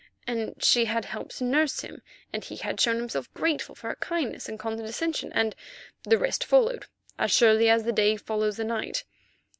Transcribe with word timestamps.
And 0.25 0.55
she 0.63 0.85
had 0.85 1.05
helped 1.05 1.37
to 1.37 1.43
nurse 1.43 1.81
him, 1.81 2.01
and 2.33 2.43
he 2.43 2.55
had 2.55 2.79
shown 2.81 2.95
himself 2.95 3.31
grateful 3.35 3.75
for 3.75 3.89
her 3.89 3.97
kindness 3.97 4.49
and 4.49 4.57
condescension, 4.57 5.31
and—the 5.31 6.17
rest 6.17 6.43
followed, 6.43 6.87
as 7.19 7.31
surely 7.31 7.69
as 7.69 7.83
the 7.83 7.91
day 7.91 8.15
follows 8.17 8.57
the 8.57 8.63
night. 8.63 9.03